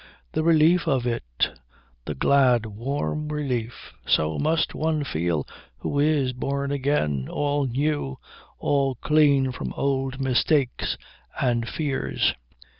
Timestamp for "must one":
4.39-5.03